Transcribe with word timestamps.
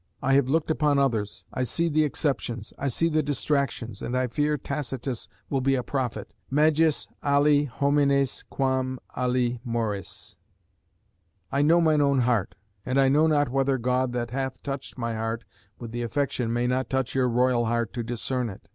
I 0.19 0.33
have 0.33 0.49
looked 0.49 0.71
upon 0.71 0.97
others, 0.97 1.45
I 1.53 1.61
see 1.61 1.87
the 1.87 2.03
exceptions, 2.03 2.73
I 2.79 2.87
see 2.87 3.07
the 3.07 3.21
distractions, 3.21 4.01
and 4.01 4.17
I 4.17 4.25
fear 4.25 4.57
Tacitus 4.57 5.27
will 5.47 5.61
be 5.61 5.75
a 5.75 5.83
prophet, 5.83 6.33
magis 6.49 7.07
alii 7.23 7.67
homines 7.67 8.43
quam 8.49 8.97
alii 9.15 9.59
mores. 9.63 10.37
I 11.51 11.61
know 11.61 11.79
mine 11.79 12.01
own 12.01 12.21
heart, 12.21 12.55
and 12.83 12.99
I 12.99 13.09
know 13.09 13.27
not 13.27 13.49
whether 13.49 13.77
God 13.77 14.11
that 14.13 14.31
hath 14.31 14.63
touched 14.63 14.97
my 14.97 15.13
heart 15.13 15.43
with 15.77 15.91
the 15.91 16.01
affection 16.01 16.51
may 16.51 16.65
not 16.65 16.89
touch 16.89 17.13
your 17.13 17.29
royal 17.29 17.65
heart 17.65 17.93
to 17.93 18.01
discern 18.01 18.49
it. 18.49 18.67